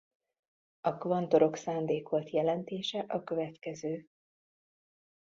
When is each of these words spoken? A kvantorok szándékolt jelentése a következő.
A 0.81 0.97
kvantorok 0.97 1.55
szándékolt 1.55 2.29
jelentése 2.29 3.05
a 3.07 3.23
következő. 3.23 4.07